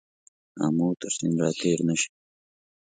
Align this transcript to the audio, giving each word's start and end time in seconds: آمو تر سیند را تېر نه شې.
آمو 0.63 0.87
تر 0.99 1.09
سیند 1.15 1.37
را 1.41 1.49
تېر 1.59 1.79
نه 1.87 1.95
شې. 1.99 2.09